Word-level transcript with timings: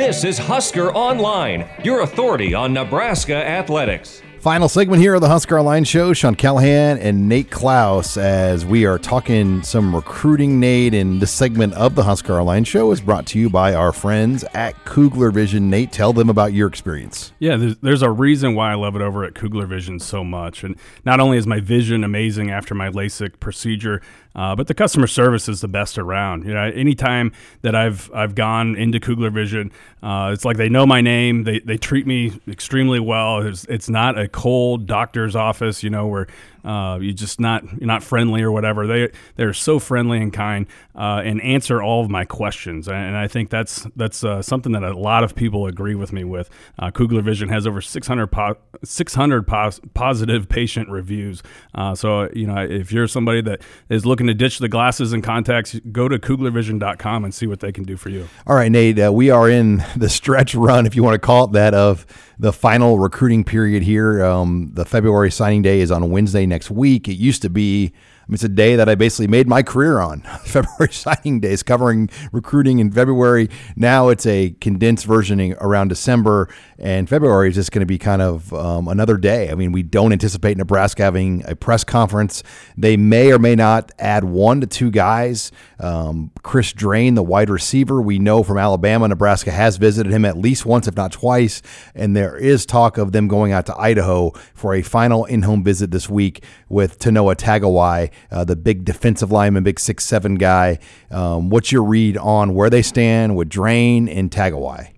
This 0.00 0.24
is 0.24 0.38
Husker 0.38 0.94
Online, 0.94 1.68
your 1.84 2.00
authority 2.00 2.54
on 2.54 2.72
Nebraska 2.72 3.34
athletics. 3.34 4.22
Final 4.38 4.70
segment 4.70 5.02
here 5.02 5.14
of 5.14 5.20
the 5.20 5.28
Husker 5.28 5.58
Online 5.58 5.84
Show. 5.84 6.14
Sean 6.14 6.34
Callahan 6.34 6.96
and 6.96 7.28
Nate 7.28 7.50
Clouse, 7.50 8.16
as 8.16 8.64
we 8.64 8.86
are 8.86 8.98
talking 8.98 9.62
some 9.62 9.94
recruiting, 9.94 10.58
Nate. 10.58 10.94
And 10.94 11.20
this 11.20 11.30
segment 11.30 11.74
of 11.74 11.96
the 11.96 12.04
Husker 12.04 12.40
Online 12.40 12.64
Show 12.64 12.90
is 12.92 13.02
brought 13.02 13.26
to 13.26 13.38
you 13.38 13.50
by 13.50 13.74
our 13.74 13.92
friends 13.92 14.42
at 14.54 14.82
Kugler 14.86 15.30
Vision. 15.30 15.68
Nate, 15.68 15.92
tell 15.92 16.14
them 16.14 16.30
about 16.30 16.54
your 16.54 16.66
experience. 16.66 17.32
Yeah, 17.38 17.56
there's, 17.58 17.76
there's 17.82 18.00
a 18.00 18.10
reason 18.10 18.54
why 18.54 18.72
I 18.72 18.76
love 18.76 18.96
it 18.96 19.02
over 19.02 19.24
at 19.24 19.34
Kugler 19.34 19.66
Vision 19.66 20.00
so 20.00 20.24
much. 20.24 20.64
And 20.64 20.76
not 21.04 21.20
only 21.20 21.36
is 21.36 21.46
my 21.46 21.60
vision 21.60 22.02
amazing 22.02 22.50
after 22.50 22.74
my 22.74 22.88
LASIK 22.88 23.38
procedure, 23.38 24.00
uh, 24.34 24.54
but 24.54 24.66
the 24.66 24.74
customer 24.74 25.06
service 25.06 25.48
is 25.48 25.60
the 25.60 25.68
best 25.68 25.98
around. 25.98 26.44
You 26.46 26.54
know, 26.54 26.64
anytime 26.64 27.32
that 27.62 27.74
I've 27.74 28.10
I've 28.14 28.34
gone 28.34 28.76
into 28.76 29.00
Kugler 29.00 29.30
Vision, 29.30 29.72
uh, 30.02 30.30
it's 30.32 30.44
like 30.44 30.56
they 30.56 30.68
know 30.68 30.86
my 30.86 31.00
name. 31.00 31.44
They, 31.44 31.60
they 31.60 31.76
treat 31.76 32.06
me 32.06 32.40
extremely 32.48 33.00
well. 33.00 33.46
It's, 33.46 33.64
it's 33.64 33.88
not 33.88 34.18
a 34.18 34.28
cold 34.28 34.86
doctor's 34.86 35.34
office, 35.34 35.82
you 35.82 35.90
know, 35.90 36.06
where 36.06 36.26
uh, 36.64 36.98
you 37.00 37.12
just 37.12 37.40
not 37.40 37.64
you're 37.64 37.86
not 37.86 38.02
friendly 38.02 38.42
or 38.42 38.52
whatever. 38.52 38.86
They 38.86 39.10
they're 39.36 39.54
so 39.54 39.78
friendly 39.78 40.18
and 40.18 40.32
kind 40.32 40.66
uh, 40.94 41.22
and 41.24 41.40
answer 41.42 41.82
all 41.82 42.02
of 42.02 42.10
my 42.10 42.24
questions. 42.24 42.88
And 42.88 43.16
I 43.16 43.28
think 43.28 43.50
that's 43.50 43.86
that's 43.96 44.24
uh, 44.24 44.42
something 44.42 44.72
that 44.72 44.82
a 44.82 44.98
lot 44.98 45.24
of 45.24 45.34
people 45.34 45.66
agree 45.66 45.94
with 45.94 46.12
me 46.12 46.24
with. 46.24 46.50
Uh, 46.78 46.90
Kugler 46.90 47.22
Vision 47.22 47.48
has 47.48 47.66
over 47.66 47.80
600 47.80 48.26
po- 48.26 48.56
600 48.84 49.46
pos- 49.46 49.80
positive 49.94 50.48
patient 50.48 50.88
reviews. 50.90 51.42
Uh, 51.74 51.94
so 51.94 52.28
you 52.34 52.46
know 52.46 52.58
if 52.58 52.92
you're 52.92 53.08
somebody 53.08 53.40
that 53.42 53.62
is 53.88 54.04
looking 54.04 54.26
to 54.26 54.34
ditch 54.34 54.58
the 54.58 54.68
glasses 54.68 55.12
and 55.12 55.22
contacts, 55.22 55.78
go 55.92 56.08
to 56.08 56.18
KuglerVision.com 56.18 57.24
and 57.24 57.34
see 57.34 57.46
what 57.46 57.60
they 57.60 57.72
can 57.72 57.84
do 57.84 57.96
for 57.96 58.10
you. 58.10 58.28
All 58.46 58.56
right, 58.56 58.70
Nate. 58.70 58.98
Uh, 58.98 59.12
we 59.12 59.30
are 59.30 59.48
in 59.48 59.84
the 59.96 60.08
stretch 60.08 60.54
run, 60.54 60.86
if 60.86 60.94
you 60.94 61.02
want 61.02 61.14
to 61.14 61.18
call 61.18 61.44
it 61.44 61.52
that, 61.52 61.74
of 61.74 62.06
the 62.38 62.52
final 62.52 62.98
recruiting 62.98 63.44
period 63.44 63.82
here. 63.82 64.24
Um, 64.24 64.70
the 64.72 64.86
February 64.86 65.30
signing 65.30 65.60
day 65.60 65.80
is 65.80 65.90
on 65.90 66.10
Wednesday 66.10 66.46
next 66.50 66.70
week. 66.70 67.08
It 67.08 67.14
used 67.14 67.40
to 67.42 67.48
be 67.48 67.92
it's 68.32 68.44
a 68.44 68.48
day 68.48 68.76
that 68.76 68.88
I 68.88 68.94
basically 68.94 69.26
made 69.26 69.48
my 69.48 69.62
career 69.62 70.00
on. 70.00 70.20
February 70.44 70.92
signing 70.92 71.40
days, 71.40 71.62
covering 71.62 72.08
recruiting 72.32 72.78
in 72.78 72.90
February. 72.90 73.48
Now 73.76 74.08
it's 74.08 74.26
a 74.26 74.50
condensed 74.60 75.06
versioning 75.06 75.56
around 75.60 75.88
December, 75.88 76.48
and 76.78 77.08
February 77.08 77.48
is 77.48 77.56
just 77.56 77.72
going 77.72 77.80
to 77.80 77.86
be 77.86 77.98
kind 77.98 78.22
of 78.22 78.52
um, 78.54 78.88
another 78.88 79.16
day. 79.16 79.50
I 79.50 79.54
mean, 79.54 79.72
we 79.72 79.82
don't 79.82 80.12
anticipate 80.12 80.56
Nebraska 80.56 81.02
having 81.02 81.44
a 81.46 81.56
press 81.56 81.84
conference. 81.84 82.42
They 82.76 82.96
may 82.96 83.32
or 83.32 83.38
may 83.38 83.54
not 83.54 83.92
add 83.98 84.24
one 84.24 84.60
to 84.60 84.66
two 84.66 84.90
guys. 84.90 85.52
Um, 85.78 86.30
Chris 86.42 86.72
Drain, 86.72 87.14
the 87.14 87.22
wide 87.22 87.50
receiver, 87.50 88.00
we 88.00 88.18
know 88.18 88.42
from 88.42 88.58
Alabama, 88.58 89.08
Nebraska 89.08 89.50
has 89.50 89.76
visited 89.76 90.12
him 90.12 90.24
at 90.24 90.36
least 90.36 90.66
once, 90.66 90.86
if 90.86 90.96
not 90.96 91.12
twice, 91.12 91.62
and 91.94 92.16
there 92.16 92.36
is 92.36 92.66
talk 92.66 92.98
of 92.98 93.12
them 93.12 93.28
going 93.28 93.52
out 93.52 93.66
to 93.66 93.76
Idaho 93.76 94.30
for 94.54 94.74
a 94.74 94.82
final 94.82 95.24
in-home 95.24 95.64
visit 95.64 95.90
this 95.90 96.08
week 96.08 96.44
with 96.68 96.98
Tanoa 96.98 97.34
Togiai 97.34 98.10
uh, 98.30 98.44
the 98.44 98.56
big 98.56 98.84
defensive 98.84 99.30
lineman, 99.30 99.62
big 99.62 99.80
six 99.80 100.04
seven 100.04 100.36
guy. 100.36 100.78
Um, 101.10 101.50
what's 101.50 101.72
your 101.72 101.82
read 101.84 102.16
on 102.16 102.54
where 102.54 102.70
they 102.70 102.82
stand 102.82 103.36
with 103.36 103.48
Drain 103.48 104.08
and 104.08 104.30
Togiai? 104.30 104.92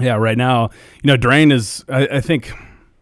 Yeah, 0.00 0.14
right 0.14 0.38
now, 0.38 0.70
you 1.02 1.08
know, 1.08 1.16
Drain 1.16 1.52
is, 1.52 1.84
I, 1.88 2.06
I 2.06 2.20
think 2.20 2.52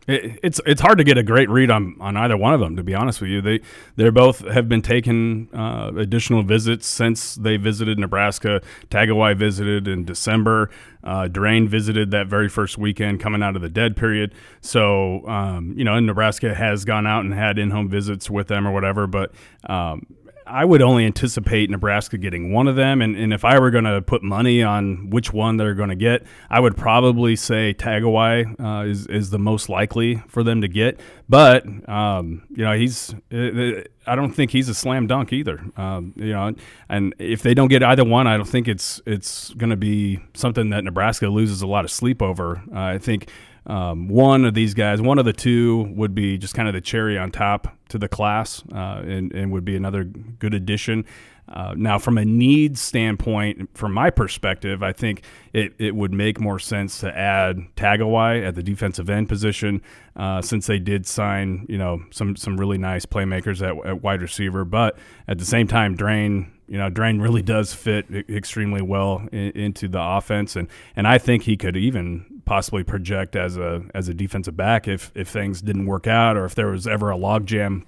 it's 0.08 0.60
it's 0.66 0.80
hard 0.80 0.98
to 0.98 1.04
get 1.04 1.18
a 1.18 1.22
great 1.22 1.48
read 1.48 1.70
on, 1.70 1.96
on 2.00 2.16
either 2.16 2.36
one 2.36 2.54
of 2.54 2.60
them. 2.60 2.76
To 2.76 2.82
be 2.82 2.94
honest 2.94 3.20
with 3.20 3.30
you, 3.30 3.40
they 3.40 3.60
they 3.96 4.08
both 4.10 4.40
have 4.48 4.68
been 4.68 4.82
taking 4.82 5.48
uh, 5.54 5.92
additional 5.96 6.42
visits 6.42 6.86
since 6.86 7.34
they 7.34 7.56
visited 7.56 7.98
Nebraska. 7.98 8.62
Togiai 8.90 9.36
visited 9.36 9.86
in 9.86 10.04
December. 10.04 10.70
Uh, 11.04 11.28
Drain 11.28 11.68
visited 11.68 12.10
that 12.10 12.26
very 12.26 12.48
first 12.48 12.78
weekend 12.78 13.20
coming 13.20 13.42
out 13.42 13.56
of 13.56 13.62
the 13.62 13.68
dead 13.68 13.96
period. 13.96 14.34
So 14.60 15.26
um, 15.28 15.74
you 15.76 15.84
know, 15.84 15.98
Nebraska 16.00 16.54
has 16.54 16.84
gone 16.84 17.06
out 17.06 17.24
and 17.24 17.34
had 17.34 17.58
in 17.58 17.70
home 17.70 17.88
visits 17.88 18.30
with 18.30 18.48
them 18.48 18.66
or 18.66 18.72
whatever. 18.72 19.06
But 19.06 19.32
um, 19.64 20.06
I 20.50 20.64
would 20.64 20.82
only 20.82 21.06
anticipate 21.06 21.70
Nebraska 21.70 22.18
getting 22.18 22.52
one 22.52 22.66
of 22.66 22.76
them. 22.76 23.00
And, 23.00 23.16
and 23.16 23.32
if 23.32 23.44
I 23.44 23.58
were 23.58 23.70
going 23.70 23.84
to 23.84 24.02
put 24.02 24.22
money 24.22 24.62
on 24.62 25.10
which 25.10 25.32
one 25.32 25.56
they're 25.56 25.74
going 25.74 25.90
to 25.90 25.94
get, 25.94 26.24
I 26.50 26.60
would 26.60 26.76
probably 26.76 27.36
say 27.36 27.72
Togiai 27.72 28.58
uh, 28.58 28.86
is, 28.86 29.06
is 29.06 29.30
the 29.30 29.38
most 29.38 29.68
likely 29.68 30.16
for 30.28 30.42
them 30.42 30.60
to 30.62 30.68
get. 30.68 31.00
But, 31.28 31.64
um, 31.88 32.42
you 32.50 32.64
know, 32.64 32.72
he's, 32.72 33.14
uh, 33.32 33.36
uh, 33.36 33.82
I 34.06 34.16
don't 34.16 34.32
think 34.32 34.50
he's 34.50 34.68
a 34.68 34.74
slam 34.74 35.06
dunk 35.06 35.32
either. 35.32 35.60
Um, 35.76 36.12
you 36.16 36.32
know, 36.32 36.54
and 36.88 37.14
if 37.18 37.42
they 37.42 37.54
don't 37.54 37.68
get 37.68 37.82
either 37.82 38.04
one, 38.04 38.26
I 38.26 38.36
don't 38.36 38.48
think 38.48 38.66
it's, 38.66 39.00
it's 39.06 39.54
going 39.54 39.70
to 39.70 39.76
be 39.76 40.18
something 40.34 40.70
that 40.70 40.82
Nebraska 40.82 41.28
loses 41.28 41.62
a 41.62 41.66
lot 41.66 41.84
of 41.84 41.90
sleep 41.90 42.20
over. 42.20 42.62
Uh, 42.74 42.80
I 42.80 42.98
think 42.98 43.30
um, 43.70 44.08
one 44.08 44.44
of 44.44 44.54
these 44.54 44.74
guys, 44.74 45.00
one 45.00 45.20
of 45.20 45.24
the 45.24 45.32
two, 45.32 45.92
would 45.94 46.12
be 46.12 46.36
just 46.36 46.54
kind 46.54 46.66
of 46.66 46.74
the 46.74 46.80
cherry 46.80 47.16
on 47.16 47.30
top 47.30 47.76
to 47.90 47.98
the 47.98 48.08
class, 48.08 48.64
uh, 48.74 49.02
and, 49.04 49.32
and 49.32 49.52
would 49.52 49.64
be 49.64 49.76
another 49.76 50.02
good 50.02 50.54
addition. 50.54 51.04
Uh, 51.50 51.74
now, 51.76 51.98
from 51.98 52.16
a 52.16 52.24
needs 52.24 52.80
standpoint, 52.80 53.68
from 53.76 53.92
my 53.92 54.10
perspective, 54.10 54.82
I 54.82 54.92
think 54.92 55.24
it, 55.52 55.74
it 55.78 55.94
would 55.94 56.12
make 56.12 56.38
more 56.38 56.58
sense 56.58 57.00
to 57.00 57.16
add 57.16 57.58
Togiai 57.76 58.46
at 58.46 58.54
the 58.54 58.62
defensive 58.62 59.10
end 59.10 59.28
position, 59.28 59.82
uh, 60.14 60.42
since 60.42 60.66
they 60.66 60.78
did 60.78 61.06
sign, 61.06 61.66
you 61.68 61.78
know, 61.78 62.02
some 62.10 62.36
some 62.36 62.56
really 62.56 62.78
nice 62.78 63.04
playmakers 63.04 63.62
at, 63.62 63.84
at 63.86 64.02
wide 64.02 64.22
receiver. 64.22 64.64
But 64.64 64.98
at 65.26 65.38
the 65.38 65.44
same 65.44 65.66
time, 65.66 65.96
Drain 65.96 66.52
you 66.70 66.78
know, 66.78 66.88
Drain 66.88 67.20
really 67.20 67.42
does 67.42 67.74
fit 67.74 68.06
extremely 68.28 68.80
well 68.80 69.26
in, 69.32 69.50
into 69.50 69.88
the 69.88 70.00
offense, 70.00 70.54
and 70.54 70.68
and 70.94 71.06
I 71.06 71.18
think 71.18 71.42
he 71.42 71.56
could 71.56 71.76
even 71.76 72.42
possibly 72.44 72.84
project 72.84 73.34
as 73.34 73.56
a 73.56 73.82
as 73.92 74.08
a 74.08 74.14
defensive 74.14 74.56
back 74.56 74.86
if 74.86 75.10
if 75.16 75.28
things 75.28 75.60
didn't 75.60 75.86
work 75.86 76.06
out 76.06 76.36
or 76.36 76.44
if 76.44 76.54
there 76.54 76.68
was 76.68 76.86
ever 76.86 77.10
a 77.10 77.16
logjam 77.16 77.84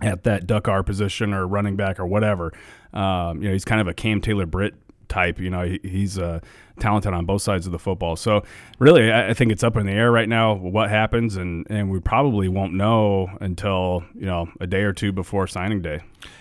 at 0.00 0.24
that 0.24 0.46
duck 0.46 0.68
R 0.68 0.82
position 0.82 1.32
or 1.32 1.46
running 1.46 1.76
back 1.76 1.98
or 1.98 2.06
whatever. 2.06 2.52
Um, 2.92 3.42
you 3.42 3.48
know, 3.48 3.52
he's 3.52 3.64
kind 3.64 3.80
of 3.80 3.88
a 3.88 3.94
Cam 3.94 4.20
Taylor 4.20 4.46
Britt 4.46 4.74
type. 5.08 5.40
You 5.40 5.50
know, 5.50 5.62
he, 5.62 5.80
he's 5.82 6.18
uh, 6.18 6.40
talented 6.78 7.12
on 7.12 7.24
both 7.24 7.42
sides 7.42 7.66
of 7.66 7.72
the 7.72 7.78
football. 7.78 8.16
So 8.16 8.44
really, 8.78 9.10
I, 9.10 9.30
I, 9.30 9.34
think 9.34 9.52
it's 9.52 9.62
up 9.62 9.76
in 9.76 9.86
the 9.86 9.92
air 9.92 10.10
right 10.10 10.28
now 10.28 10.54
what 10.54 10.90
happens, 10.90 11.36
and 11.36 11.66
and 11.70 11.90
we 11.90 12.00
probably 12.00 12.48
won't 12.48 12.74
know 12.74 13.36
until 13.40 14.04
you 14.14 14.26
know 14.26 14.48
a 14.60 14.66
day 14.66 14.82
or 14.82 14.92
two 14.92 15.12
before 15.12 15.46
signing 15.46 15.82
day. 15.82 16.00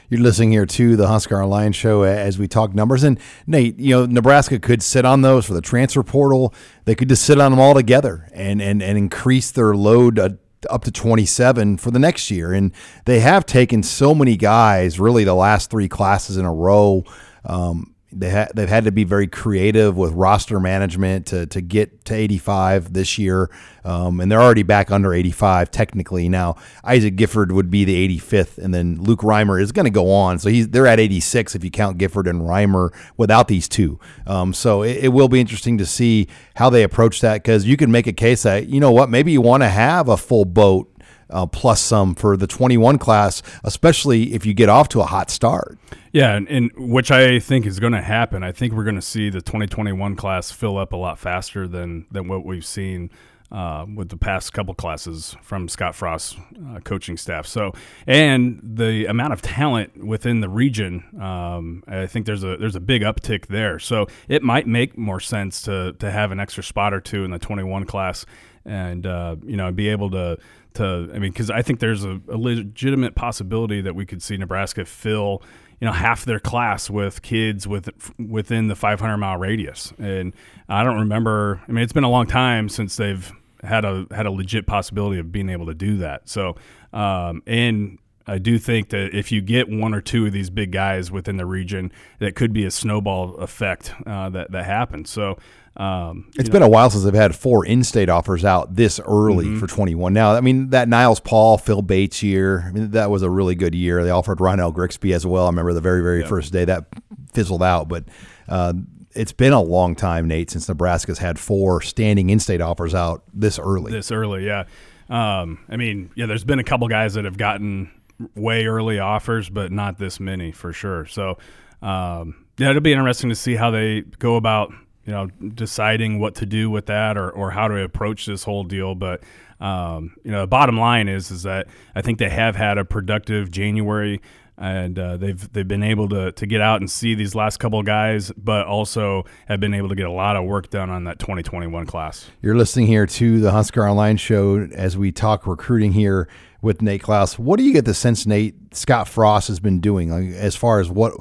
You're 0.10 0.22
listening 0.22 0.52
here 0.52 0.66
to 0.66 0.96
the 0.96 1.08
Husker 1.08 1.42
Online 1.42 1.72
Show 1.72 2.04
as 2.04 2.38
we 2.38 2.48
talk 2.48 2.76
numbers. 2.76 3.04
And 3.04 3.20
Nate, 3.48 3.80
you 3.80 3.96
know, 3.96 4.06
Nebraska 4.06 4.60
could 4.60 4.84
sit 4.84 5.06
on 5.06 5.22
those 5.22 5.46
for 5.46 5.54
the 5.54 5.62
transfer 5.62 6.04
portal. 6.04 6.54
They 6.86 6.94
could 6.94 7.10
just 7.10 7.24
sit 7.24 7.40
on 7.40 7.52
them 7.52 7.60
all 7.60 7.74
together 7.74 8.30
and 8.34 8.62
and 8.62 8.82
and 8.82 8.98
increase 8.98 9.52
their 9.52 9.76
load. 9.76 10.40
Up 10.70 10.84
to 10.86 10.92
27 10.92 11.78
for 11.78 11.92
the 11.92 12.00
next 12.00 12.32
year. 12.32 12.54
And 12.54 12.72
they 13.06 13.20
have 13.20 13.46
taken 13.46 13.84
so 13.84 14.14
many 14.16 14.36
guys, 14.38 15.00
really, 15.00 15.24
the 15.24 15.34
last 15.34 15.70
three 15.70 15.88
classes 15.88 16.38
in 16.38 16.46
a 16.46 16.54
row. 16.54 17.04
Um, 17.46 17.93
they 18.20 18.30
ha- 18.30 18.48
they've 18.54 18.70
had 18.70 18.86
to 18.86 18.92
be 18.92 19.04
very 19.04 19.28
creative 19.28 19.98
with 19.98 20.14
roster 20.14 20.60
management 20.60 21.28
to, 21.28 21.46
to 21.48 21.62
get 21.62 22.06
to 22.06 22.14
85 22.14 22.94
this 22.94 23.18
year, 23.18 23.50
um, 23.84 24.20
and 24.20 24.32
they're 24.32 24.42
already 24.42 24.64
back 24.64 24.92
under 24.92 25.14
85 25.14 25.72
technically 25.72 26.30
now. 26.30 26.56
Isaac 26.84 27.16
Gifford 27.16 27.52
would 27.52 27.70
be 27.70 27.84
the 27.84 28.18
85th, 28.18 28.58
and 28.58 28.74
then 28.74 29.02
Luke 29.02 29.22
Reimer 29.22 29.62
is 29.62 29.72
going 29.72 29.86
to 29.86 29.92
go 29.92 30.12
on, 30.12 30.40
so 30.40 30.50
he's 30.50 30.70
they're 30.70 30.88
at 30.88 31.00
86 31.00 31.56
if 31.56 31.64
you 31.64 31.72
count 31.72 31.98
Gifford 31.98 32.28
and 32.28 32.42
Reimer 32.42 32.94
without 33.18 33.48
these 33.48 33.68
two. 33.68 34.00
Um, 34.28 34.54
so 34.54 34.84
it, 34.84 35.06
it, 35.06 35.08
will 35.10 35.28
be 35.28 35.40
interesting 35.40 35.78
to 35.78 35.86
see 35.86 36.28
how 36.56 36.70
they 36.70 36.84
approach 36.84 37.22
that 37.22 37.44
because 37.44 37.66
you 37.66 37.78
can 37.78 37.92
make 37.92 38.08
a 38.08 38.14
case 38.14 38.44
that 38.44 38.68
you 38.68 38.80
know 38.80 38.92
what 38.92 39.10
maybe 39.10 39.32
you 39.32 39.42
want 39.42 39.64
to 39.64 39.70
have 39.70 40.08
a 40.08 40.18
full 40.18 40.46
boat 40.46 40.93
uh, 41.30 41.46
plus 41.46 41.82
some 41.82 42.16
for 42.16 42.38
the 42.38 42.48
21 42.48 42.98
class, 42.98 43.42
especially 43.64 44.34
if 44.34 44.46
you 44.46 44.54
get 44.54 44.70
off 44.70 44.90
to 44.90 45.02
a 45.02 45.06
hot 45.06 45.30
start. 45.30 45.78
Yeah, 46.12 46.36
and, 46.36 46.48
and 46.48 46.72
which 46.76 47.12
I 47.12 47.40
think 47.40 47.66
is 47.66 47.80
going 47.80 47.94
to 47.94 48.02
happen. 48.02 48.44
I 48.44 48.52
think 48.52 48.74
we're 48.74 48.84
going 48.84 48.96
to 48.96 49.02
see 49.02 49.30
the 49.30 49.42
2021 49.42 50.16
class 50.16 50.52
fill 50.52 50.78
up 50.78 50.94
a 50.94 50.98
lot 50.98 51.20
faster 51.20 51.68
than 51.68 52.06
than 52.12 52.28
what 52.28 52.46
we've 52.46 52.66
seen 52.66 53.10
uh, 53.54 53.86
with 53.96 54.10
the 54.10 54.18
past 54.18 54.52
couple 54.52 54.74
classes 54.74 55.36
from 55.42 55.70
Scott 55.70 55.94
Frost's 55.94 56.36
uh, 56.70 56.80
coaching 56.80 57.18
staff. 57.18 57.46
So, 57.46 57.74
and 58.08 58.60
the 58.64 59.06
amount 59.06 59.34
of 59.34 59.42
talent 59.44 60.04
within 60.04 60.42
the 60.42 60.50
region, 60.50 61.04
um, 61.22 61.84
I 61.88 62.08
think 62.08 62.26
there's 62.26 62.44
a 62.44 62.58
there's 62.58 62.76
a 62.76 62.80
big 62.80 63.04
uptick 63.04 63.48
there. 63.48 63.78
So 63.78 64.08
it 64.28 64.42
might 64.42 64.66
make 64.66 64.98
more 64.98 65.20
sense 65.20 65.62
to 65.64 65.94
to 65.94 66.10
have 66.10 66.32
an 66.32 66.40
extra 66.40 66.64
spot 66.64 66.94
or 66.94 67.00
two 67.00 67.24
in 67.24 67.32
the 67.32 67.40
21 67.40 67.86
class, 67.86 68.26
and 68.66 69.06
uh, 69.06 69.36
you 69.46 69.56
know 69.56 69.72
be 69.72 69.90
able 69.90 70.10
to 70.12 70.38
to 70.76 71.10
I 71.14 71.20
mean 71.20 71.32
because 71.32 71.50
I 71.50 71.62
think 71.62 71.80
there's 71.80 72.04
a, 72.04 72.20
a 72.30 72.38
legitimate 72.38 73.16
possibility 73.16 73.82
that 73.82 73.96
we 73.96 74.06
could 74.06 74.22
see 74.22 74.38
Nebraska 74.38 74.86
fill 74.86 75.42
you 75.80 75.88
know 75.88 75.94
half 75.94 76.26
their 76.26 76.40
class 76.40 76.90
with 76.90 77.22
kids 77.22 77.68
with 77.68 77.90
within 78.18 78.68
the 78.68 78.76
500 78.76 79.18
mile 79.18 79.38
radius. 79.38 79.94
And 79.98 80.34
i 80.70 80.84
don't 80.84 81.00
remember 81.00 81.62
i 81.68 81.72
mean 81.72 81.84
it's 81.84 81.94
been 81.94 82.06
a 82.06 82.10
long 82.10 82.26
time 82.26 82.70
since 82.70 82.96
they've 82.96 83.32
had 83.64 83.86
a 83.86 84.06
had 84.12 84.26
a 84.26 84.32
legit 84.32 84.68
possibility 84.68 85.20
of 85.20 85.32
being 85.32 85.50
able 85.50 85.66
to 85.66 85.74
do 85.74 85.98
that. 85.98 86.28
So 86.30 86.56
um, 86.92 87.42
and 87.48 87.98
I 88.26 88.38
do 88.38 88.58
think 88.58 88.90
that 88.90 89.14
if 89.14 89.32
you 89.32 89.42
get 89.42 89.70
one 89.70 89.94
or 89.94 90.02
two 90.02 90.26
of 90.26 90.32
these 90.32 90.50
big 90.50 90.72
guys 90.72 91.12
within 91.12 91.38
the 91.38 91.46
region, 91.46 91.92
that 92.20 92.36
could 92.36 92.54
be 92.54 92.66
a 92.66 92.72
snowball 92.72 93.36
effect 93.36 93.94
uh, 94.06 94.30
that 94.30 94.52
that 94.52 94.66
happens. 94.66 95.10
So. 95.10 95.38
Um, 95.76 96.30
it's 96.36 96.50
been 96.50 96.62
a 96.62 96.70
while 96.70 96.92
since 96.92 97.04
they've 97.04 97.16
had 97.16 97.36
four 97.36 97.66
in-state 97.66 98.08
offers 98.08 98.46
out 98.46 98.76
this 98.76 99.00
early 99.00 99.46
mm-hmm. 99.46 99.60
for 99.60 99.66
21. 99.66 100.14
Now, 100.14 100.36
I 100.36 100.40
mean 100.40 100.70
that 100.70 100.88
Niles 100.88 101.20
Paul, 101.20 101.58
Phil 101.58 101.82
Bates 101.82 102.22
year. 102.22 102.66
I 102.68 102.72
mean 102.72 102.92
that 102.92 103.10
was 103.10 103.24
a 103.24 103.30
really 103.30 103.56
good 103.56 103.74
year. 103.74 104.04
They 104.04 104.12
offered 104.12 104.38
Ronnell 104.38 104.72
Grixby 104.72 105.16
as 105.16 105.26
well. 105.26 105.46
I 105.46 105.50
remember 105.50 105.74
the 105.74 105.82
very 105.82 106.04
very 106.04 106.20
yep. 106.20 106.30
first 106.30 106.54
day 106.54 106.64
that 106.66 106.86
fizzled 107.34 107.64
out, 107.64 107.90
but 107.90 108.04
uh, 108.48 108.74
it's 109.16 109.32
been 109.32 109.52
a 109.52 109.62
long 109.62 109.96
time, 109.96 110.28
Nate, 110.28 110.52
since 110.52 110.68
Nebraska's 110.68 111.18
had 111.18 111.40
four 111.40 111.82
standing 111.82 112.30
in-state 112.30 112.62
offers 112.62 112.94
out 112.94 113.24
this 113.34 113.58
early. 113.58 113.92
This 113.92 114.12
early, 114.12 114.46
yeah. 114.46 114.66
Um, 115.10 115.60
I 115.70 115.78
mean, 115.78 116.12
yeah, 116.16 116.26
there's 116.26 116.44
been 116.44 116.60
a 116.60 116.64
couple 116.64 116.88
guys 116.88 117.16
that 117.16 117.26
have 117.26 117.38
gotten 117.38 117.92
way 118.36 118.66
early 118.66 119.00
offers, 119.00 119.50
but 119.50 119.72
not 119.72 119.98
this 119.98 120.20
many 120.20 120.52
for 120.52 120.74
sure. 120.74 121.06
So, 121.06 121.38
um, 121.82 122.46
yeah, 122.58 122.70
it'll 122.70 122.82
be 122.82 122.94
interesting 122.94 123.30
to 123.30 123.36
see 123.36 123.56
how 123.56 123.72
they 123.72 124.02
go 124.20 124.36
about, 124.36 124.72
you 125.06 125.12
know, 125.12 125.28
deciding 125.54 126.20
what 126.20 126.36
to 126.36 126.46
do 126.46 126.70
with 126.70 126.86
that 126.86 127.18
or, 127.18 127.30
or 127.32 127.52
how 127.52 127.68
to 127.68 127.84
approach 127.84 128.26
this 128.26 128.44
whole 128.44 128.64
deal. 128.64 128.96
But, 128.96 129.24
um, 129.60 130.16
you 130.24 130.32
know, 130.32 130.42
the 130.42 130.48
bottom 130.48 130.78
line 130.78 131.08
is, 131.08 131.32
is 131.32 131.44
that 131.44 131.68
I 131.96 132.02
think 132.02 132.20
they 132.20 132.30
have 132.30 132.56
had 132.56 132.78
a 132.78 132.86
productive 132.86 133.52
January 133.52 134.22
and 134.58 135.00
uh, 135.00 135.18
they've 135.18 135.52
they've 135.54 135.68
been 135.68 135.84
able 135.84 136.08
to 136.10 136.32
to 136.34 136.46
get 136.46 136.62
out 136.62 136.80
and 136.80 136.90
see 136.90 137.16
these 137.16 137.34
last 137.36 137.58
couple 137.58 137.80
of 137.80 137.86
guys, 137.86 138.32
but 138.38 138.68
also 138.68 139.26
have 139.48 139.60
been 139.60 139.74
able 139.74 139.90
to 139.90 139.96
get 139.96 140.06
a 140.06 140.12
lot 140.12 140.36
of 140.36 140.46
work 140.46 140.70
done 140.70 140.90
on 140.90 141.06
that 141.06 141.20
2021 141.20 141.86
class. 141.86 142.30
You're 142.42 142.56
listening 142.56 142.88
here 142.88 143.06
to 143.06 143.40
the 143.40 143.52
Husker 143.52 143.88
Online 143.88 144.18
Show 144.18 144.68
as 144.74 144.98
we 144.98 145.12
talk 145.12 145.48
recruiting 145.48 145.94
here 145.94 146.30
with 146.64 146.82
Nate 146.82 147.04
Clouse. 147.04 147.38
What 147.38 147.58
do 147.58 147.64
you 147.64 147.74
get 147.74 147.86
the 147.86 147.94
sense 147.94 148.26
Nate 148.26 148.56
Scott 148.76 149.08
Frost 149.08 149.50
has 149.50 149.60
been 149.60 149.80
doing 149.80 150.10
like, 150.10 150.36
as 150.36 150.56
far 150.56 150.80
as 150.80 150.90
what? 150.90 151.14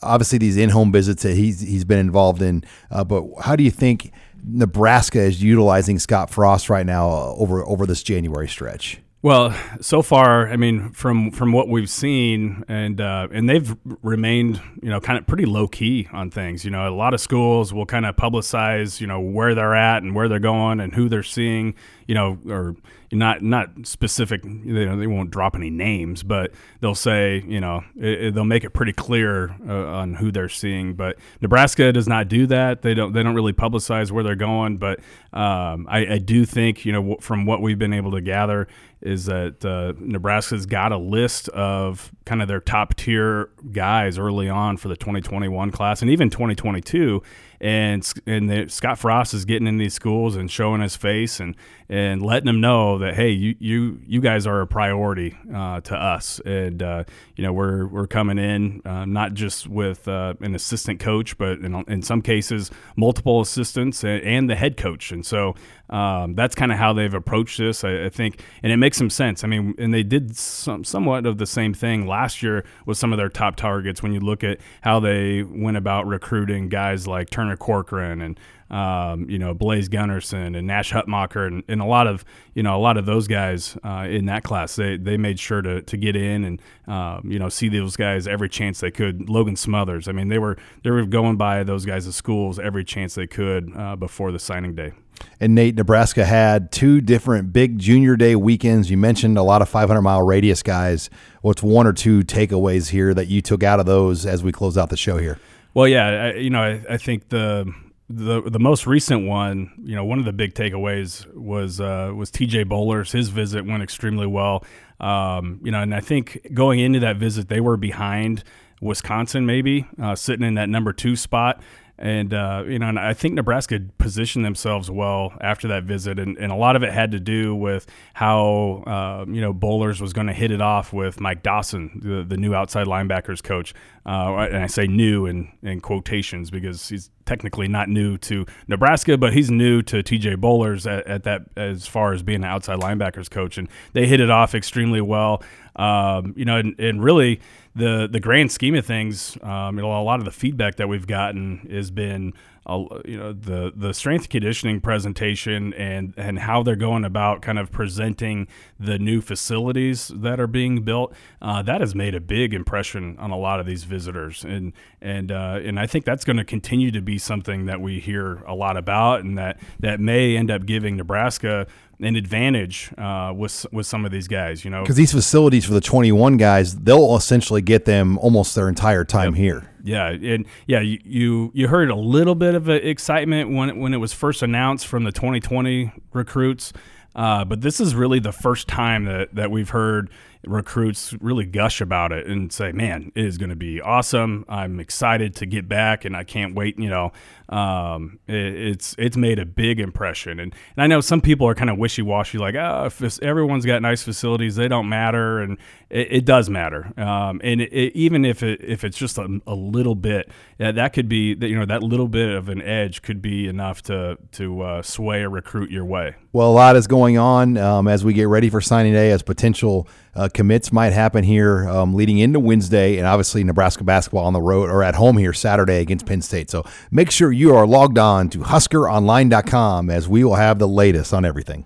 Obviously, 0.00 0.38
these 0.38 0.56
in-home 0.56 0.92
visits 0.92 1.24
that 1.24 1.34
he's 1.34 1.60
he's 1.60 1.84
been 1.84 1.98
involved 1.98 2.40
in, 2.40 2.62
uh, 2.92 3.02
but 3.02 3.24
how 3.40 3.56
do 3.56 3.64
you 3.64 3.70
think 3.72 4.12
Nebraska 4.44 5.18
is 5.18 5.42
utilizing 5.42 5.98
Scott 5.98 6.30
Frost 6.30 6.70
right 6.70 6.86
now 6.86 7.08
uh, 7.08 7.34
over 7.34 7.66
over 7.66 7.84
this 7.84 8.04
January 8.04 8.46
stretch? 8.46 9.00
Well, 9.20 9.52
so 9.80 10.00
far, 10.00 10.48
I 10.48 10.56
mean, 10.56 10.90
from 10.90 11.32
from 11.32 11.50
what 11.50 11.68
we've 11.68 11.90
seen, 11.90 12.62
and 12.68 13.00
uh, 13.00 13.26
and 13.32 13.50
they've 13.50 13.76
remained, 14.02 14.60
you 14.80 14.90
know, 14.90 15.00
kind 15.00 15.18
of 15.18 15.26
pretty 15.26 15.44
low 15.44 15.66
key 15.66 16.06
on 16.12 16.30
things. 16.30 16.64
You 16.64 16.70
know, 16.70 16.88
a 16.88 16.94
lot 16.94 17.14
of 17.14 17.20
schools 17.20 17.74
will 17.74 17.86
kind 17.86 18.06
of 18.06 18.14
publicize, 18.14 19.00
you 19.00 19.08
know, 19.08 19.18
where 19.18 19.56
they're 19.56 19.74
at 19.74 20.04
and 20.04 20.14
where 20.14 20.28
they're 20.28 20.38
going 20.38 20.78
and 20.78 20.94
who 20.94 21.08
they're 21.08 21.24
seeing. 21.24 21.74
You 22.06 22.14
know, 22.14 22.38
or 22.48 22.76
not 23.12 23.42
not 23.42 23.70
specific. 23.84 24.44
You 24.44 24.86
know, 24.86 24.96
they 24.96 25.06
won't 25.06 25.30
drop 25.30 25.54
any 25.54 25.70
names, 25.70 26.22
but 26.22 26.52
they'll 26.80 26.94
say, 26.94 27.42
you 27.46 27.60
know, 27.60 27.82
it, 27.96 28.22
it, 28.22 28.34
they'll 28.34 28.44
make 28.44 28.64
it 28.64 28.70
pretty 28.70 28.92
clear 28.92 29.56
uh, 29.66 29.86
on 29.86 30.14
who 30.14 30.30
they're 30.30 30.48
seeing. 30.48 30.94
But 30.94 31.16
Nebraska 31.40 31.92
does 31.92 32.08
not 32.08 32.28
do 32.28 32.46
that. 32.48 32.82
They 32.82 32.94
don't 32.94 33.12
they 33.12 33.22
don't 33.22 33.34
really 33.34 33.52
publicize 33.52 34.10
where 34.10 34.24
they're 34.24 34.34
going. 34.34 34.76
But 34.78 35.00
um, 35.32 35.86
I, 35.88 36.14
I 36.14 36.18
do 36.18 36.44
think, 36.44 36.84
you 36.84 36.92
know, 36.92 37.16
from 37.20 37.46
what 37.46 37.62
we've 37.62 37.78
been 37.78 37.92
able 37.92 38.12
to 38.12 38.20
gather 38.20 38.68
is 39.00 39.26
that 39.26 39.64
uh, 39.64 39.92
Nebraska's 39.98 40.66
got 40.66 40.92
a 40.92 40.98
list 40.98 41.48
of 41.50 42.12
kind 42.24 42.42
of 42.42 42.48
their 42.48 42.60
top 42.60 42.94
tier 42.94 43.50
guys 43.72 44.18
early 44.18 44.48
on 44.48 44.76
for 44.76 44.88
the 44.88 44.96
2021 44.96 45.70
class 45.70 46.02
and 46.02 46.10
even 46.10 46.30
2022 46.30 47.22
and 47.60 48.12
and 48.26 48.48
the, 48.48 48.68
Scott 48.68 48.98
Frost 48.98 49.34
is 49.34 49.44
getting 49.44 49.66
in 49.66 49.78
these 49.78 49.94
schools 49.94 50.36
and 50.36 50.50
showing 50.50 50.80
his 50.80 50.96
face 50.96 51.40
and 51.40 51.56
and 51.88 52.22
letting 52.22 52.46
them 52.46 52.60
know 52.60 52.98
that 52.98 53.14
hey 53.14 53.30
you 53.30 53.56
you 53.58 54.00
you 54.06 54.20
guys 54.20 54.46
are 54.46 54.60
a 54.60 54.66
priority 54.66 55.36
uh, 55.52 55.80
to 55.80 55.96
us. 55.96 56.40
And 56.44 56.82
uh, 56.82 57.04
you 57.36 57.42
know 57.42 57.52
we're 57.52 57.86
we're 57.86 58.06
coming 58.06 58.38
in 58.38 58.82
uh, 58.84 59.06
not 59.06 59.34
just 59.34 59.66
with 59.66 60.06
uh, 60.06 60.34
an 60.40 60.54
assistant 60.54 61.00
coach 61.00 61.36
but 61.36 61.58
in, 61.58 61.74
in 61.88 62.02
some 62.02 62.22
cases 62.22 62.70
multiple 62.96 63.40
assistants 63.40 64.04
and, 64.04 64.22
and 64.22 64.48
the 64.48 64.56
head 64.56 64.76
coach. 64.76 65.10
And 65.10 65.26
so 65.26 65.54
um, 65.90 66.34
that's 66.34 66.54
kind 66.54 66.70
of 66.70 66.78
how 66.78 66.92
they've 66.92 67.14
approached 67.14 67.58
this 67.58 67.82
I, 67.82 68.04
I, 68.04 68.08
think. 68.08 68.42
And 68.62 68.70
it 68.70 68.76
makes 68.76 68.87
some 68.94 69.10
sense 69.10 69.42
I 69.42 69.48
mean 69.48 69.74
and 69.78 69.92
they 69.92 70.04
did 70.04 70.36
some 70.36 70.84
somewhat 70.84 71.26
of 71.26 71.38
the 71.38 71.46
same 71.46 71.74
thing 71.74 72.06
last 72.06 72.42
year 72.42 72.64
with 72.86 72.98
some 72.98 73.12
of 73.12 73.16
their 73.18 73.28
top 73.28 73.56
targets 73.56 74.02
when 74.02 74.12
you 74.12 74.20
look 74.20 74.44
at 74.44 74.58
how 74.82 75.00
they 75.00 75.42
went 75.42 75.76
about 75.76 76.06
recruiting 76.06 76.68
guys 76.68 77.06
like 77.06 77.30
Turner 77.30 77.48
Turner 77.48 77.56
Corcoran 77.56 78.20
and 78.20 78.40
um, 78.70 79.30
you 79.30 79.38
know 79.38 79.54
Blaise 79.54 79.88
Gunnerson 79.88 80.56
and 80.56 80.66
Nash 80.66 80.92
Hutmacher 80.92 81.46
and, 81.46 81.62
and, 81.68 81.80
a 81.80 81.86
lot 81.86 82.06
of 82.06 82.24
you 82.52 82.62
know 82.62 82.76
a 82.76 82.82
lot 82.82 82.98
of 82.98 83.06
those 83.06 83.26
guys 83.26 83.78
uh, 83.82 84.06
in 84.10 84.26
that 84.26 84.42
class 84.42 84.76
they 84.76 84.98
they 84.98 85.16
made 85.16 85.40
sure 85.40 85.62
to, 85.62 85.80
to 85.80 85.96
get 85.96 86.14
in 86.14 86.44
and 86.44 86.62
um, 86.86 87.22
you 87.24 87.38
know 87.38 87.48
see 87.48 87.70
those 87.70 87.96
guys 87.96 88.26
every 88.28 88.48
chance 88.48 88.80
they 88.80 88.90
could. 88.90 89.30
Logan 89.30 89.56
Smothers, 89.56 90.06
I 90.08 90.12
mean 90.12 90.28
they 90.28 90.38
were 90.38 90.58
they 90.84 90.90
were 90.90 91.06
going 91.06 91.36
by 91.36 91.62
those 91.64 91.86
guys' 91.86 92.14
schools 92.14 92.58
every 92.58 92.84
chance 92.84 93.14
they 93.14 93.26
could 93.26 93.72
uh, 93.74 93.96
before 93.96 94.32
the 94.32 94.38
signing 94.38 94.74
day. 94.74 94.92
And 95.40 95.54
Nate, 95.54 95.76
Nebraska 95.76 96.24
had 96.24 96.72
two 96.72 97.00
different 97.00 97.52
big 97.52 97.78
junior 97.78 98.16
day 98.16 98.34
weekends. 98.36 98.90
You 98.90 98.96
mentioned 98.96 99.38
a 99.38 99.42
lot 99.42 99.62
of 99.62 99.68
500 99.68 100.02
mile 100.02 100.22
radius 100.22 100.62
guys. 100.62 101.10
What's 101.42 101.62
one 101.62 101.86
or 101.86 101.92
two 101.92 102.20
takeaways 102.20 102.88
here 102.90 103.14
that 103.14 103.28
you 103.28 103.40
took 103.40 103.62
out 103.62 103.80
of 103.80 103.86
those 103.86 104.26
as 104.26 104.42
we 104.42 104.52
close 104.52 104.76
out 104.76 104.90
the 104.90 104.96
show 104.96 105.18
here? 105.18 105.38
Well, 105.74 105.86
yeah, 105.86 106.06
I, 106.06 106.32
you 106.34 106.50
know, 106.50 106.62
I, 106.62 106.82
I, 106.94 106.96
think 106.96 107.28
the 107.28 107.72
the 108.08 108.42
the 108.42 108.58
most 108.58 108.86
recent 108.86 109.26
one, 109.26 109.70
you 109.84 109.94
know, 109.94 110.04
one 110.04 110.18
of 110.18 110.24
the 110.24 110.32
big 110.32 110.54
takeaways 110.54 111.26
was 111.34 111.80
uh, 111.80 112.12
was 112.16 112.30
T.J. 112.30 112.64
Bollers. 112.64 113.12
His 113.12 113.28
visit 113.28 113.64
went 113.64 113.82
extremely 113.82 114.26
well. 114.26 114.64
Um, 114.98 115.60
you 115.62 115.70
know, 115.70 115.82
and 115.82 115.94
I 115.94 116.00
think 116.00 116.48
going 116.52 116.80
into 116.80 117.00
that 117.00 117.16
visit, 117.16 117.48
they 117.48 117.60
were 117.60 117.76
behind 117.76 118.42
Wisconsin, 118.80 119.46
maybe 119.46 119.86
uh, 120.00 120.14
sitting 120.14 120.46
in 120.46 120.54
that 120.54 120.68
number 120.68 120.92
two 120.92 121.16
spot. 121.16 121.62
And 121.98 122.32
uh, 122.32 122.62
you 122.68 122.78
know, 122.78 122.88
and 122.88 122.98
I 122.98 123.12
think 123.12 123.34
Nebraska 123.34 123.80
positioned 123.98 124.44
themselves 124.44 124.88
well 124.88 125.32
after 125.40 125.66
that 125.68 125.82
visit, 125.82 126.20
and, 126.20 126.38
and 126.38 126.52
a 126.52 126.54
lot 126.54 126.76
of 126.76 126.84
it 126.84 126.92
had 126.92 127.10
to 127.10 127.18
do 127.18 127.56
with 127.56 127.86
how 128.14 128.84
uh, 128.86 129.24
you 129.28 129.40
know 129.40 129.52
Bollers 129.52 130.00
was 130.00 130.12
going 130.12 130.28
to 130.28 130.32
hit 130.32 130.52
it 130.52 130.60
off 130.60 130.92
with 130.92 131.20
Mike 131.20 131.42
Dawson, 131.42 132.00
the, 132.02 132.22
the 132.22 132.36
new 132.36 132.54
outside 132.54 132.86
linebackers 132.86 133.42
coach. 133.42 133.74
Uh, 134.06 134.36
and 134.36 134.62
I 134.62 134.68
say 134.68 134.86
new 134.86 135.26
in, 135.26 135.52
in 135.62 135.80
quotations 135.80 136.50
because 136.50 136.88
he's 136.88 137.10
technically 137.26 137.68
not 137.68 137.88
new 137.88 138.16
to 138.16 138.46
Nebraska, 138.66 139.18
but 139.18 139.34
he's 139.34 139.50
new 139.50 139.82
to 139.82 139.96
TJ 139.96 140.36
Bollers 140.36 140.90
at, 140.90 141.06
at 141.06 141.24
that 141.24 141.42
as 141.56 141.86
far 141.86 142.14
as 142.14 142.22
being 142.22 142.42
an 142.42 142.50
outside 142.50 142.78
linebackers 142.78 143.28
coach, 143.28 143.58
and 143.58 143.68
they 143.92 144.06
hit 144.06 144.20
it 144.20 144.30
off 144.30 144.54
extremely 144.54 145.00
well. 145.00 145.42
Um, 145.76 146.32
you 146.36 146.44
know, 146.44 146.56
and, 146.56 146.78
and 146.80 147.02
really 147.02 147.40
the 147.78 148.08
the 148.10 148.20
grand 148.20 148.52
scheme 148.52 148.74
of 148.74 148.84
things, 148.84 149.38
um, 149.42 149.76
you 149.76 149.82
know, 149.82 149.98
a 149.98 150.02
lot 150.02 150.18
of 150.18 150.24
the 150.24 150.32
feedback 150.32 150.76
that 150.76 150.88
we've 150.88 151.06
gotten 151.06 151.66
has 151.70 151.90
been, 151.90 152.34
uh, 152.68 152.84
you 153.04 153.16
know, 153.16 153.32
the 153.32 153.72
the 153.74 153.94
strength 153.94 154.28
conditioning 154.28 154.80
presentation 154.80 155.72
and 155.74 156.12
and 156.16 156.38
how 156.38 156.62
they're 156.62 156.76
going 156.76 157.04
about 157.04 157.40
kind 157.42 157.58
of 157.58 157.72
presenting 157.72 158.46
the 158.78 158.98
new 158.98 159.20
facilities 159.20 160.08
that 160.08 160.38
are 160.38 160.46
being 160.46 160.82
built. 160.82 161.14
Uh, 161.40 161.62
that 161.62 161.80
has 161.80 161.94
made 161.94 162.14
a 162.14 162.20
big 162.20 162.52
impression 162.52 163.16
on 163.18 163.30
a 163.30 163.38
lot 163.38 163.58
of 163.58 163.66
these 163.66 163.84
visitors, 163.84 164.44
and 164.44 164.72
and 165.00 165.32
uh, 165.32 165.60
and 165.62 165.80
I 165.80 165.86
think 165.86 166.04
that's 166.04 166.24
going 166.24 166.36
to 166.36 166.44
continue 166.44 166.90
to 166.90 167.00
be 167.00 167.18
something 167.18 167.66
that 167.66 167.80
we 167.80 168.00
hear 168.00 168.42
a 168.46 168.54
lot 168.54 168.76
about, 168.76 169.24
and 169.24 169.38
that 169.38 169.58
that 169.80 170.00
may 170.00 170.36
end 170.36 170.50
up 170.50 170.66
giving 170.66 170.96
Nebraska 170.96 171.66
an 172.00 172.16
advantage 172.16 172.92
uh, 172.96 173.32
with 173.34 173.66
with 173.72 173.86
some 173.86 174.04
of 174.04 174.12
these 174.12 174.28
guys, 174.28 174.64
you 174.64 174.70
know, 174.70 174.82
because 174.82 174.96
these 174.96 175.12
facilities 175.12 175.64
for 175.64 175.72
the 175.72 175.80
21 175.80 176.36
guys, 176.36 176.76
they'll 176.76 177.16
essentially 177.16 177.62
get 177.62 177.84
them 177.84 178.18
almost 178.18 178.54
their 178.54 178.68
entire 178.68 179.04
time 179.04 179.34
yep. 179.34 179.38
here. 179.38 179.70
Yeah, 179.84 180.08
and 180.08 180.46
yeah, 180.66 180.80
you, 180.80 180.98
you, 181.04 181.50
you 181.54 181.68
heard 181.68 181.90
a 181.90 181.94
little 181.94 182.34
bit 182.34 182.54
of 182.54 182.68
uh, 182.68 182.72
excitement 182.72 183.50
when 183.50 183.78
when 183.78 183.94
it 183.94 183.98
was 183.98 184.12
first 184.12 184.42
announced 184.42 184.86
from 184.86 185.04
the 185.04 185.12
2020 185.12 185.92
recruits, 186.12 186.72
uh, 187.18 187.44
but 187.44 187.62
this 187.62 187.80
is 187.80 187.96
really 187.96 188.20
the 188.20 188.30
first 188.30 188.68
time 188.68 189.04
that 189.06 189.34
that 189.34 189.50
we've 189.50 189.70
heard 189.70 190.08
recruits 190.46 191.14
really 191.20 191.44
gush 191.44 191.80
about 191.80 192.12
it 192.12 192.28
and 192.28 192.52
say, 192.52 192.70
"Man, 192.70 193.10
it 193.16 193.24
is 193.24 193.38
going 193.38 193.50
to 193.50 193.56
be 193.56 193.80
awesome. 193.80 194.44
I'm 194.48 194.78
excited 194.78 195.34
to 195.36 195.46
get 195.46 195.68
back, 195.68 196.04
and 196.04 196.16
I 196.16 196.22
can't 196.22 196.54
wait." 196.54 196.78
You 196.78 196.88
know, 196.88 197.12
um, 197.48 198.20
it, 198.28 198.36
it's 198.36 198.94
it's 198.98 199.16
made 199.16 199.40
a 199.40 199.44
big 199.44 199.80
impression, 199.80 200.38
and, 200.38 200.54
and 200.76 200.84
I 200.84 200.86
know 200.86 201.00
some 201.00 201.20
people 201.20 201.48
are 201.48 201.56
kind 201.56 201.70
of 201.70 201.76
wishy 201.76 202.02
washy, 202.02 202.38
like, 202.38 202.54
"Oh, 202.54 202.84
if 202.86 203.20
everyone's 203.20 203.66
got 203.66 203.82
nice 203.82 204.04
facilities, 204.04 204.54
they 204.54 204.68
don't 204.68 204.88
matter," 204.88 205.40
and 205.40 205.58
it, 205.90 206.12
it 206.12 206.24
does 206.24 206.48
matter. 206.48 206.92
Um, 206.96 207.40
and 207.42 207.60
it, 207.62 207.96
even 207.96 208.24
if 208.24 208.44
it 208.44 208.60
if 208.62 208.84
it's 208.84 208.96
just 208.96 209.18
a, 209.18 209.40
a 209.44 209.56
little 209.56 209.96
bit, 209.96 210.30
yeah, 210.60 210.70
that 210.70 210.92
could 210.92 211.08
be 211.08 211.36
you 211.40 211.58
know 211.58 211.66
that 211.66 211.82
little 211.82 212.08
bit 212.08 212.30
of 212.30 212.48
an 212.48 212.62
edge 212.62 213.02
could 213.02 213.20
be 213.20 213.48
enough 213.48 213.82
to 213.82 214.18
to 214.32 214.62
uh, 214.62 214.82
sway 214.82 215.22
a 215.22 215.28
recruit 215.28 215.72
your 215.72 215.84
way. 215.84 216.14
Well, 216.32 216.50
a 216.50 216.52
lot 216.52 216.76
is 216.76 216.86
going 216.86 217.16
on 217.16 217.56
um, 217.56 217.88
as 217.88 218.04
we 218.04 218.12
get 218.12 218.28
ready 218.28 218.50
for 218.50 218.60
signing 218.60 218.92
day, 218.92 219.10
as 219.12 219.22
potential 219.22 219.88
uh, 220.14 220.28
commits 220.32 220.70
might 220.70 220.92
happen 220.92 221.24
here 221.24 221.66
um, 221.68 221.94
leading 221.94 222.18
into 222.18 222.38
Wednesday, 222.38 222.98
and 222.98 223.06
obviously 223.06 223.42
Nebraska 223.44 223.82
basketball 223.82 224.26
on 224.26 224.34
the 224.34 224.42
road 224.42 224.68
or 224.68 224.82
at 224.82 224.94
home 224.94 225.16
here 225.16 225.32
Saturday 225.32 225.80
against 225.80 226.04
Penn 226.04 226.20
State. 226.20 226.50
So 226.50 226.64
make 226.90 227.10
sure 227.10 227.32
you 227.32 227.54
are 227.54 227.66
logged 227.66 227.98
on 227.98 228.28
to 228.30 228.38
HuskerOnline.com 228.40 229.88
as 229.88 230.06
we 230.06 230.22
will 230.22 230.34
have 230.34 230.58
the 230.58 230.68
latest 230.68 231.14
on 231.14 231.24
everything. 231.24 231.64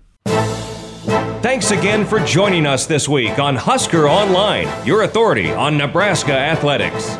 Thanks 1.43 1.71
again 1.71 2.05
for 2.05 2.19
joining 2.21 2.65
us 2.65 2.85
this 2.85 3.09
week 3.09 3.37
on 3.39 3.57
Husker 3.57 4.07
Online, 4.07 4.69
your 4.87 5.03
authority 5.03 5.51
on 5.51 5.77
Nebraska 5.77 6.31
athletics. 6.31 7.17